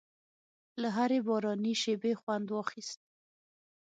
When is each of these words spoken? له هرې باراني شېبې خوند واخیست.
له 0.81 0.89
هرې 0.97 1.19
باراني 1.27 1.73
شېبې 1.81 2.13
خوند 2.21 2.47
واخیست. 2.51 2.99